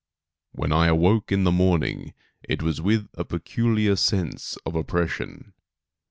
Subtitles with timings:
[0.29, 5.53] * When I awoke in the morning it was with a peculiar sense of oppression.